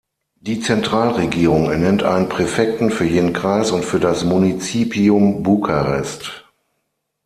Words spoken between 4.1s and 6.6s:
Munizipium Bukarest.